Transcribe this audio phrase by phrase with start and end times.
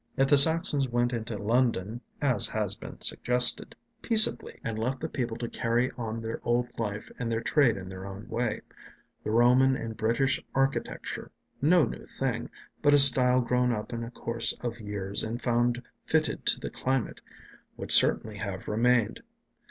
[0.17, 5.37] If the Saxons went into London, as has been suggested, peaceably, and left the people
[5.37, 8.61] to carry on their old life and their trade in their own way,
[9.23, 11.29] the Roman and British architecture
[11.61, 12.49] no new thing,
[12.81, 17.21] but a style grown up in course of years and found fitted to the climate
[17.77, 19.21] would certainly have remained.